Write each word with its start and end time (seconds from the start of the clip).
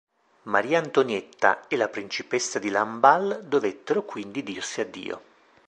Maria 0.45 0.79
Antonietta 0.79 1.67
e 1.67 1.75
la 1.77 1.87
principessa 1.87 2.57
di 2.57 2.69
Lamballe 2.69 3.47
dovettero 3.47 4.01
quindi 4.03 4.41
dirsi 4.41 4.81
addio. 4.81 5.21